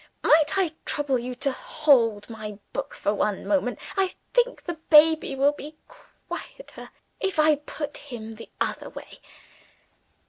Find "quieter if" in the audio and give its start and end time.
5.87-7.37